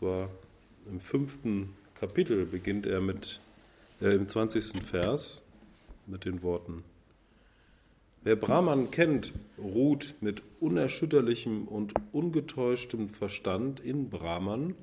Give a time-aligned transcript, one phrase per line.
[0.00, 0.30] zwar
[0.90, 3.38] im fünften Kapitel beginnt er mit,
[4.00, 4.82] äh, im 20.
[4.82, 5.42] Vers
[6.06, 6.82] mit den Worten,
[8.22, 14.74] Wer Brahman kennt, ruht mit unerschütterlichem und ungetäuschtem Verstand in Brahman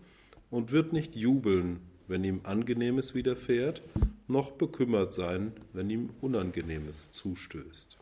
[0.49, 3.83] und wird nicht jubeln, wenn ihm Angenehmes widerfährt,
[4.27, 7.97] noch bekümmert sein, wenn ihm Unangenehmes zustößt.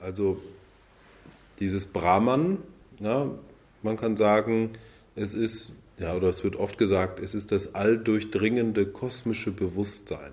[0.00, 0.40] Also
[1.60, 2.58] dieses Brahman,
[2.98, 3.30] ja,
[3.82, 4.70] man kann sagen,
[5.14, 10.32] es ist, ja, oder es wird oft gesagt, es ist das alldurchdringende kosmische Bewusstsein.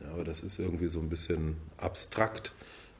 [0.00, 2.52] Ja, aber das ist irgendwie so ein bisschen abstrakt.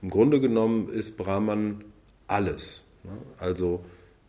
[0.02, 1.84] Im Grunde genommen ist Brahman
[2.26, 2.84] alles.
[3.04, 3.84] Ja, also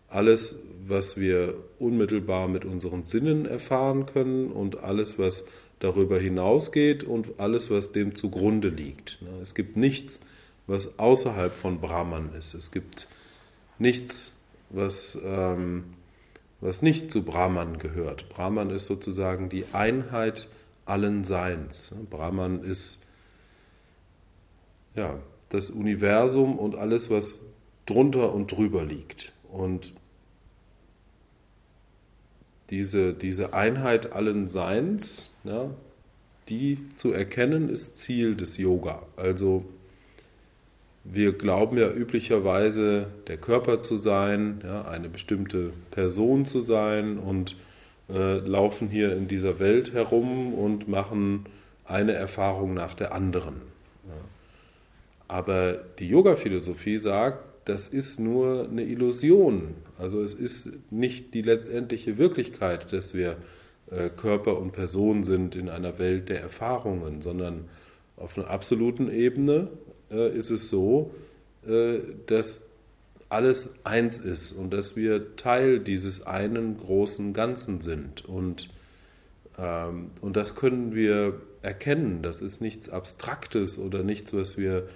[0.09, 5.45] alles, was wir unmittelbar mit unseren Sinnen erfahren können und alles, was
[5.79, 9.19] darüber hinausgeht und alles, was dem zugrunde liegt.
[9.41, 10.21] Es gibt nichts,
[10.65, 12.53] was außerhalb von Brahman ist.
[12.53, 13.07] Es gibt
[13.79, 14.33] nichts,
[14.69, 15.83] was, ähm,
[16.61, 18.29] was nicht zu Brahman gehört.
[18.29, 20.49] Brahman ist sozusagen die Einheit
[20.85, 21.93] allen Seins.
[22.09, 23.03] Brahman ist
[24.95, 27.45] ja, das Universum und alles, was
[27.85, 29.31] drunter und drüber liegt.
[29.49, 29.93] Und
[32.69, 35.69] diese, diese Einheit allen Seins, ja,
[36.49, 39.03] die zu erkennen, ist Ziel des Yoga.
[39.15, 39.65] Also
[41.11, 47.55] wir glauben ja üblicherweise, der Körper zu sein, ja, eine bestimmte Person zu sein und
[48.09, 51.45] äh, laufen hier in dieser Welt herum und machen
[51.85, 53.55] eine Erfahrung nach der anderen.
[54.05, 54.13] Ja.
[55.27, 59.75] Aber die Yoga-Philosophie sagt, das ist nur eine Illusion.
[59.97, 63.37] Also es ist nicht die letztendliche Wirklichkeit, dass wir
[63.91, 67.65] äh, Körper und Person sind in einer Welt der Erfahrungen, sondern
[68.15, 69.69] auf einer absoluten Ebene
[70.11, 71.11] äh, ist es so,
[71.67, 72.63] äh, dass
[73.29, 78.23] alles eins ist und dass wir Teil dieses einen großen Ganzen sind.
[78.25, 78.69] Und,
[79.57, 82.21] ähm, und das können wir erkennen.
[82.21, 84.87] Das ist nichts Abstraktes oder nichts, was wir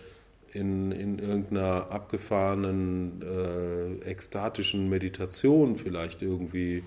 [0.53, 6.83] in, in irgendeiner abgefahrenen, äh, ekstatischen Meditation vielleicht irgendwie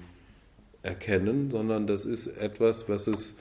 [0.83, 3.37] erkennen, sondern das ist etwas, was es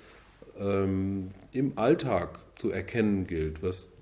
[0.58, 3.93] ähm, im Alltag zu erkennen gilt, was,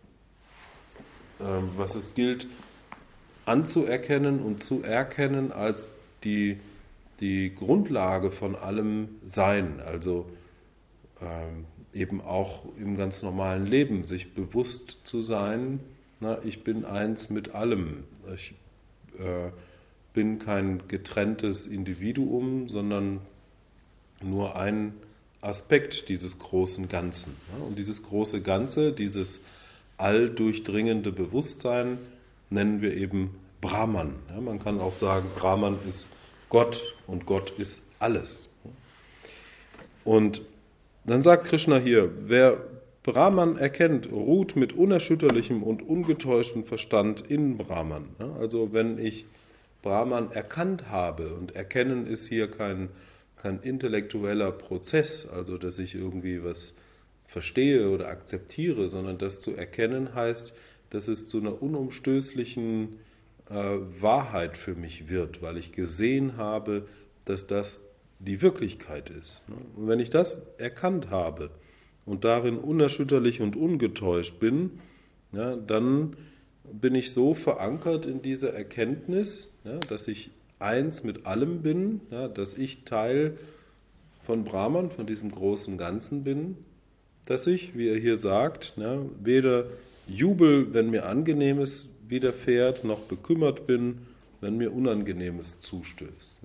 [1.76, 2.48] was es gilt
[3.46, 5.92] anzuerkennen und zu erkennen als
[6.24, 6.60] die,
[7.20, 9.80] die Grundlage von allem Sein.
[9.80, 10.30] Also
[11.22, 15.80] ähm, eben auch im ganz normalen Leben sich bewusst zu sein,
[16.20, 18.04] na, ich bin eins mit allem.
[18.34, 18.54] Ich
[19.18, 19.50] äh,
[20.14, 23.22] bin kein getrenntes Individuum, sondern
[24.22, 24.94] nur ein
[25.42, 27.36] Aspekt dieses großen Ganzen.
[27.52, 29.42] Ja, und dieses große Ganze, dieses
[30.02, 31.98] alldurchdringende Bewusstsein
[32.50, 34.16] nennen wir eben Brahman.
[34.30, 36.10] Ja, man kann auch sagen, Brahman ist
[36.50, 38.50] Gott und Gott ist alles.
[40.04, 40.42] Und
[41.06, 42.58] dann sagt Krishna hier, wer
[43.04, 48.10] Brahman erkennt, ruht mit unerschütterlichem und ungetäuschtem Verstand in Brahman.
[48.40, 49.26] Also wenn ich
[49.82, 52.90] Brahman erkannt habe, und erkennen ist hier kein,
[53.36, 56.76] kein intellektueller Prozess, also dass ich irgendwie was
[57.32, 60.54] verstehe oder akzeptiere, sondern das zu erkennen heißt,
[60.90, 63.00] dass es zu einer unumstößlichen
[63.50, 63.54] äh,
[64.02, 66.88] Wahrheit für mich wird, weil ich gesehen habe,
[67.24, 67.86] dass das
[68.20, 69.46] die Wirklichkeit ist.
[69.78, 71.52] Und wenn ich das erkannt habe,
[72.06, 74.80] und darin unerschütterlich und ungetäuscht bin,
[75.32, 76.18] ja, dann
[76.70, 82.28] bin ich so verankert in dieser Erkenntnis, ja, dass ich eins mit allem bin, ja,
[82.28, 83.38] dass ich Teil
[84.24, 86.58] von Brahman, von diesem großen Ganzen bin,
[87.26, 88.74] dass ich, wie er hier sagt,
[89.24, 89.66] weder
[90.08, 94.00] Jubel, wenn mir Angenehmes widerfährt, noch bekümmert bin,
[94.42, 96.38] wenn mir Unangenehmes zustößt.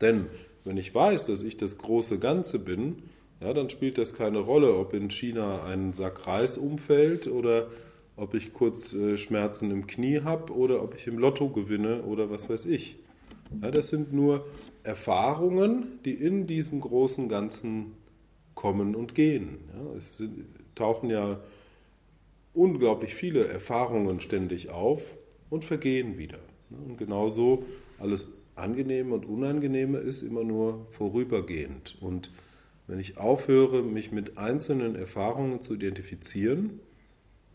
[0.00, 0.26] Denn
[0.64, 3.02] wenn ich weiß, dass ich das große Ganze bin,
[3.40, 7.68] ja, dann spielt das keine Rolle, ob in China ein Sack Reis umfällt oder
[8.16, 12.30] ob ich kurz äh, Schmerzen im Knie habe oder ob ich im Lotto gewinne oder
[12.30, 12.96] was weiß ich.
[13.60, 14.46] Ja, das sind nur
[14.84, 17.92] Erfahrungen, die in diesem großen Ganzen
[18.62, 19.58] kommen und gehen.
[19.74, 21.40] Ja, es sind, tauchen ja
[22.54, 25.02] unglaublich viele Erfahrungen ständig auf
[25.50, 26.38] und vergehen wieder.
[26.70, 27.64] Und genauso
[27.98, 31.98] alles Angenehme und Unangenehme ist immer nur vorübergehend.
[32.00, 32.30] Und
[32.86, 36.78] wenn ich aufhöre, mich mit einzelnen Erfahrungen zu identifizieren,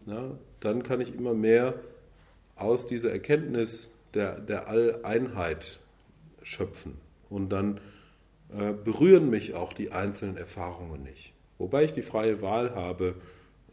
[0.07, 1.75] ja, dann kann ich immer mehr
[2.57, 5.80] aus dieser Erkenntnis der, der Alleinheit
[6.44, 6.95] schöpfen.
[7.30, 7.80] Und dann
[8.55, 11.33] äh, berühren mich auch die einzelnen Erfahrungen nicht.
[11.57, 13.15] Wobei ich die freie Wahl habe,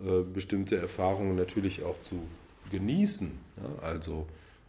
[0.01, 2.21] äh, bestimmte Erfahrungen natürlich auch zu
[2.71, 3.31] genießen.
[3.83, 4.27] Also,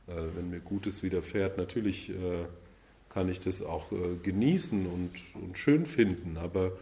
[0.08, 2.12] äh, wenn mir Gutes widerfährt, natürlich
[3.10, 3.92] kann ich das auch
[4.24, 6.74] genießen und, schön finden, aber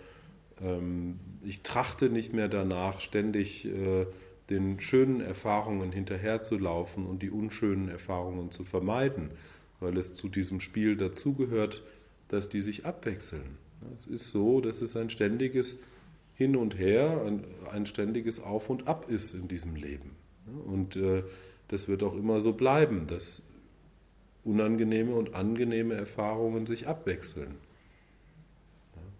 [0.64, 3.68] ähm, ich trachte nicht mehr danach, ständig
[4.50, 9.30] den schönen Erfahrungen hinterherzulaufen und die unschönen Erfahrungen zu vermeiden,
[9.80, 11.84] weil es zu diesem Spiel dazugehört,
[12.28, 13.58] dass die sich abwechseln.
[13.94, 15.78] Es ist so, dass es ein ständiges
[16.36, 20.12] Hin und Her, ein, ein ständiges Auf und Ab ist in diesem Leben.
[20.66, 21.24] Und äh,
[21.68, 23.44] das wird auch immer so bleiben, dass
[24.44, 27.56] unangenehme und angenehme Erfahrungen sich abwechseln.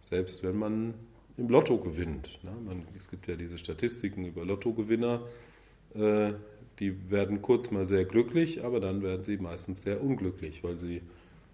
[0.02, 0.94] Selbst wenn man
[1.38, 2.40] im Lotto gewinnt.
[2.44, 5.22] Man, es gibt ja diese Statistiken über Lottogewinner,
[5.96, 6.34] äh,
[6.80, 11.02] die werden kurz mal sehr glücklich, aber dann werden sie meistens sehr unglücklich, weil sie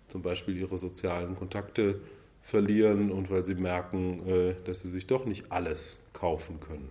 [0.09, 1.99] zum Beispiel ihre sozialen Kontakte
[2.41, 6.89] verlieren und weil sie merken, äh, dass sie sich doch nicht alles kaufen können.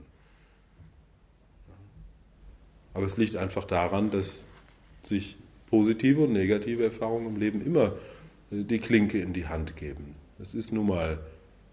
[2.95, 4.49] Aber es liegt einfach daran, dass
[5.03, 5.37] sich
[5.71, 7.93] positive und negative Erfahrungen im Leben immer
[8.51, 10.15] äh, die Klinke in die Hand geben.
[10.41, 11.19] Es ist nun mal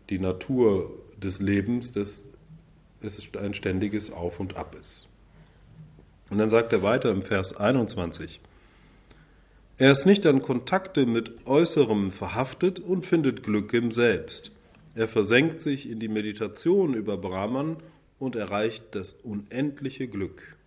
[0.09, 2.25] die Natur des Lebens, dass
[3.01, 5.07] es ein ständiges Auf und Ab ist.
[6.29, 8.39] Und dann sagt er weiter im Vers 21,
[9.77, 14.51] er ist nicht an Kontakte mit Äußerem verhaftet und findet Glück im Selbst.
[14.93, 17.77] Er versenkt sich in die Meditation über Brahman
[18.17, 20.57] und erreicht das unendliche Glück.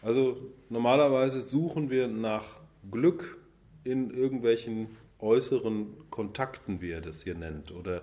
[0.00, 0.38] Also
[0.70, 2.60] normalerweise suchen wir nach
[2.90, 3.38] Glück
[3.84, 8.02] in irgendwelchen äußeren Kontakten, wie er das hier nennt, oder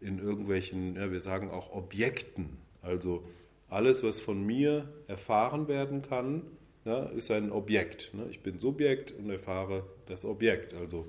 [0.00, 2.56] in irgendwelchen, ja, wir sagen auch Objekten.
[2.80, 3.22] Also
[3.68, 6.42] alles, was von mir erfahren werden kann,
[6.84, 8.10] ja, ist ein Objekt.
[8.14, 8.26] Ne?
[8.30, 10.74] Ich bin Subjekt und erfahre das Objekt.
[10.74, 11.06] Also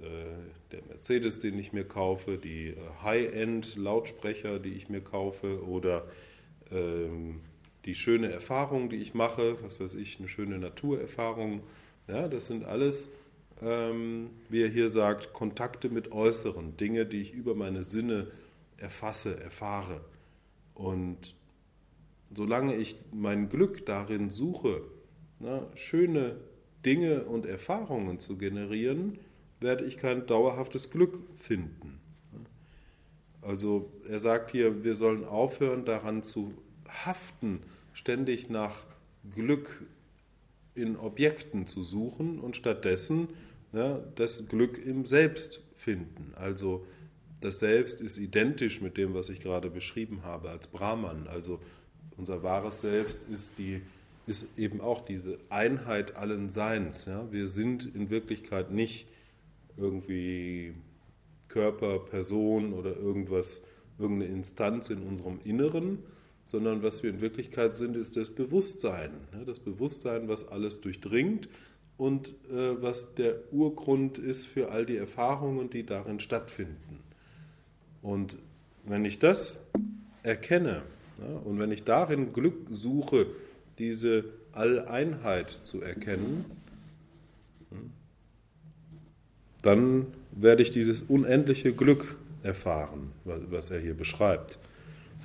[0.00, 0.04] äh,
[0.72, 6.06] der Mercedes, den ich mir kaufe, die äh, High-End-Lautsprecher, die ich mir kaufe oder
[6.70, 7.40] ähm,
[7.84, 11.62] die schöne Erfahrung, die ich mache, was weiß ich, eine schöne Naturerfahrung.
[12.06, 13.10] Ja, das sind alles
[13.62, 18.28] ähm, wie er hier sagt, Kontakte mit Äußeren, Dinge, die ich über meine Sinne
[18.76, 20.00] erfasse, erfahre.
[20.74, 21.34] Und
[22.32, 24.82] solange ich mein Glück darin suche,
[25.40, 26.36] na, schöne
[26.84, 29.18] Dinge und Erfahrungen zu generieren,
[29.60, 32.00] werde ich kein dauerhaftes Glück finden.
[33.42, 36.54] Also er sagt hier, wir sollen aufhören daran zu
[36.88, 37.60] haften,
[37.92, 38.86] ständig nach
[39.34, 39.84] Glück
[40.74, 43.28] in Objekten zu suchen und stattdessen
[43.72, 46.32] ja, das Glück im Selbst finden.
[46.36, 46.86] Also
[47.40, 51.26] das Selbst ist identisch mit dem, was ich gerade beschrieben habe als Brahman.
[51.28, 51.60] Also
[52.16, 53.82] unser wahres Selbst ist, die,
[54.28, 57.06] ist eben auch diese Einheit allen Seins.
[57.06, 57.26] Ja?
[57.32, 59.06] Wir sind in Wirklichkeit nicht
[59.76, 60.74] irgendwie
[61.48, 63.64] Körper, Person oder irgendwas,
[63.98, 65.98] irgendeine Instanz in unserem Inneren,
[66.46, 69.10] sondern was wir in Wirklichkeit sind, ist das Bewusstsein.
[69.46, 71.48] Das Bewusstsein, was alles durchdringt
[71.96, 77.00] und äh, was der Urgrund ist für all die Erfahrungen, die darin stattfinden.
[78.02, 78.36] Und
[78.84, 79.60] wenn ich das
[80.22, 80.82] erkenne
[81.18, 83.26] ja, und wenn ich darin Glück suche,
[83.78, 86.44] diese Alleinheit zu erkennen,
[89.62, 94.58] dann werde ich dieses unendliche Glück erfahren, was er hier beschreibt.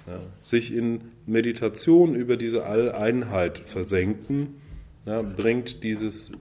[0.07, 4.55] Ja, sich in Meditation über diese Alleinheit versenken,
[5.05, 6.33] ja, bringt dieses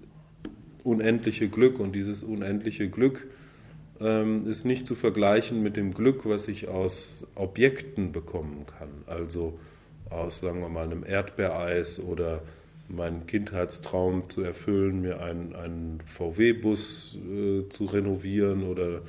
[0.83, 3.29] unendliche Glück und dieses unendliche Glück
[4.01, 8.89] ähm, ist nicht zu vergleichen mit dem Glück, was ich aus Objekten bekommen kann.
[9.07, 9.59] Also
[10.13, 12.43] aus, sagen wir mal, einem Erdbeereis oder
[12.89, 19.03] meinen Kindheitstraum zu erfüllen, mir einen, einen VW-Bus äh, zu renovieren oder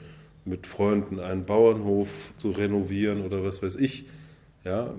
[0.46, 4.06] mit Freunden einen Bauernhof zu renovieren oder was weiß ich.
[4.64, 4.94] Ja,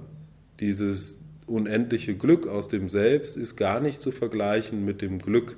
[0.60, 5.56] dieses unendliche Glück aus dem Selbst ist gar nicht zu vergleichen mit dem Glück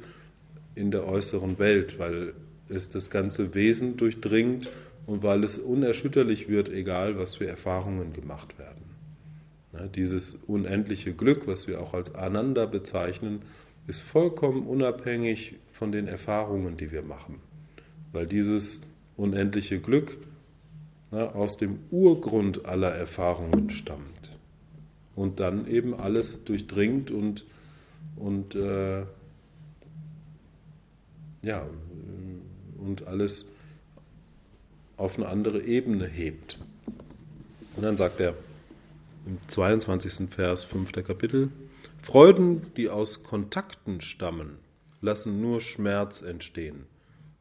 [0.74, 2.34] in der äußeren Welt, weil
[2.68, 4.68] es das ganze Wesen durchdringt
[5.06, 8.85] und weil es unerschütterlich wird, egal was für Erfahrungen gemacht werden.
[9.78, 13.42] Ja, dieses unendliche Glück, was wir auch als Ananda bezeichnen,
[13.87, 17.40] ist vollkommen unabhängig von den Erfahrungen, die wir machen,
[18.12, 18.80] weil dieses
[19.16, 20.16] unendliche Glück
[21.12, 24.30] ja, aus dem Urgrund aller Erfahrungen stammt
[25.14, 27.45] und dann eben alles durchdringt und,
[28.16, 29.02] und äh,
[31.42, 31.66] ja,
[32.78, 33.47] und alles
[34.97, 36.59] auf eine andere Ebene hebt.
[37.76, 38.35] Und dann sagt er
[39.26, 40.30] im 22.
[40.30, 40.92] Vers 5.
[40.92, 41.50] Kapitel,
[42.00, 44.59] Freuden, die aus Kontakten stammen,
[45.00, 46.87] lassen nur Schmerz entstehen,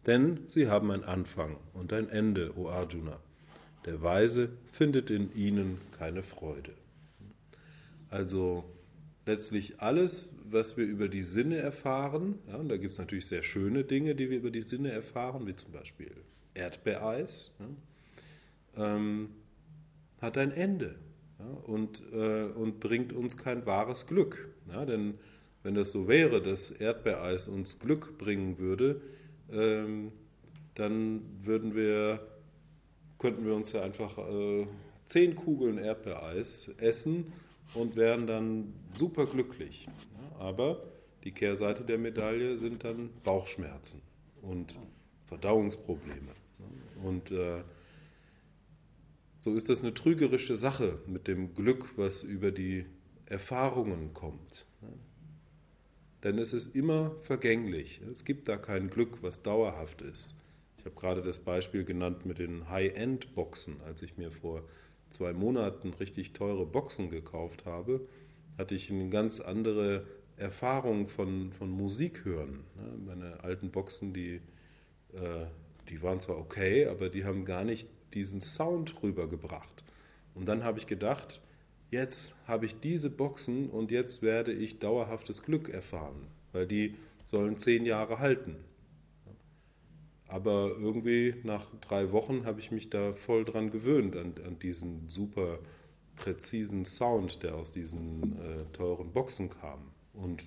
[0.07, 3.19] denn sie haben ein Anfang und ein Ende, o Arjuna.
[3.85, 6.73] Der Weise findet in ihnen keine Freude.
[8.09, 8.63] Also
[9.27, 13.43] letztlich alles, was wir über die Sinne erfahren, ja, und da gibt es natürlich sehr
[13.43, 16.11] schöne Dinge, die wir über die Sinne erfahren, wie zum Beispiel
[16.55, 19.29] Erdbeereis, ja, ähm,
[20.19, 20.95] hat ein Ende
[21.39, 24.49] ja, und, äh, und bringt uns kein wahres Glück.
[24.69, 25.15] Ja, denn
[25.63, 29.01] wenn das so wäre, dass Erdbeereis uns Glück bringen würde,
[29.51, 30.11] ähm,
[30.75, 32.19] dann würden wir,
[33.19, 34.67] könnten wir uns ja einfach äh,
[35.05, 37.33] zehn Kugeln Erdbeereis essen
[37.73, 39.87] und wären dann super glücklich.
[40.13, 40.83] Ja, aber
[41.23, 44.01] die Kehrseite der Medaille sind dann Bauchschmerzen
[44.41, 44.77] und
[45.25, 46.31] Verdauungsprobleme.
[47.03, 47.63] Und äh,
[49.45, 52.87] so ist das eine trügerische Sache mit dem Glück, was über die
[53.27, 54.65] Erfahrungen kommt.
[56.23, 58.01] Denn es ist immer vergänglich.
[58.11, 60.33] Es gibt da kein Glück, was dauerhaft ist.
[60.79, 63.81] Ich habe gerade das Beispiel genannt mit den High-End-Boxen.
[63.85, 64.63] Als ich mir vor
[65.11, 68.01] zwei Monaten richtig teure Boxen gekauft habe,
[68.57, 72.63] hatte ich eine ganz andere Erfahrung von, von Musik hören.
[73.05, 74.41] Meine alten Boxen, die,
[75.13, 75.45] äh,
[75.87, 79.83] die waren zwar okay, aber die haben gar nicht diesen Sound rübergebracht.
[80.33, 81.41] Und dann habe ich gedacht,
[81.91, 86.95] jetzt habe ich diese Boxen und jetzt werde ich dauerhaftes Glück erfahren, weil die
[87.25, 88.57] sollen zehn Jahre halten.
[90.27, 95.07] Aber irgendwie nach drei Wochen habe ich mich da voll dran gewöhnt, an, an diesen
[95.07, 95.59] super
[96.15, 99.79] präzisen Sound, der aus diesen äh, teuren Boxen kam.
[100.13, 100.43] Und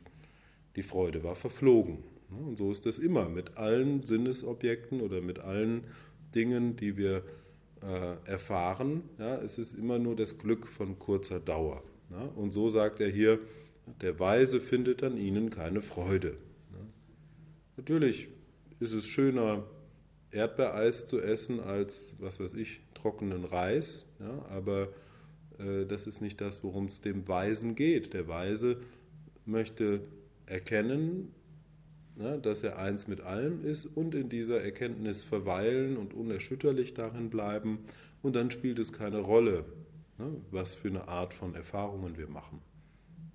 [0.76, 2.04] die Freude war verflogen.
[2.30, 5.84] Und so ist es immer mit allen Sinnesobjekten oder mit allen
[6.34, 7.22] Dingen, die wir
[7.82, 9.02] äh, erfahren.
[9.18, 11.82] Ja, es ist immer nur das Glück von kurzer Dauer.
[12.10, 13.38] Ja, und so sagt er hier,
[14.00, 16.36] der Weise findet an ihnen keine Freude.
[16.72, 16.86] Ja.
[17.76, 18.28] Natürlich
[18.80, 19.64] ist es schöner,
[20.30, 24.06] Erdbeereis zu essen als, was weiß ich, trockenen Reis.
[24.50, 24.88] Aber
[25.58, 28.12] äh, das ist nicht das, worum es dem Weisen geht.
[28.14, 28.80] Der Weise
[29.46, 30.00] möchte
[30.46, 31.32] erkennen,
[32.18, 37.30] ja, dass er eins mit allem ist und in dieser Erkenntnis verweilen und unerschütterlich darin
[37.30, 37.78] bleiben.
[38.22, 39.64] Und dann spielt es keine Rolle,
[40.18, 42.60] ne, was für eine Art von Erfahrungen wir machen.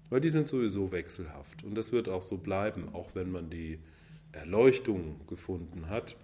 [0.10, 1.64] Weil die sind sowieso wechselhaft.
[1.64, 3.80] Und das wird auch so bleiben, auch wenn man die
[4.34, 6.18] Erleuchtung gefunden hat.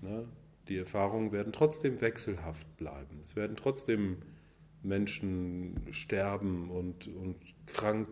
[0.00, 0.26] Ne,
[0.68, 3.20] die Erfahrungen werden trotzdem wechselhaft bleiben.
[3.22, 4.18] Es werden trotzdem
[4.82, 8.08] Menschen sterben und, und krank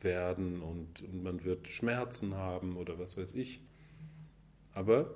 [0.00, 3.60] werden und, und man wird Schmerzen haben oder was weiß ich.
[4.74, 5.14] Aber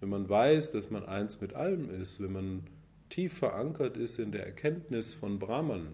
[0.00, 2.66] wenn man weiß, dass man eins mit allem ist, wenn man
[3.08, 5.88] tief verankert ist in der Erkenntnis von Brahman,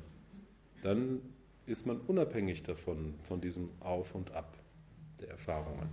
[0.83, 1.21] dann
[1.67, 4.57] ist man unabhängig davon, von diesem Auf und Ab
[5.21, 5.89] der Erfahrungen.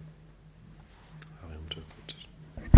[1.42, 1.70] Harium